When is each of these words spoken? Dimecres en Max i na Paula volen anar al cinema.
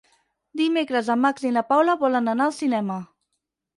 Dimecres 0.61 1.11
en 1.15 1.21
Max 1.27 1.45
i 1.49 1.53
na 1.57 1.63
Paula 1.73 1.97
volen 2.05 2.33
anar 2.33 2.49
al 2.49 2.57
cinema. 2.65 2.97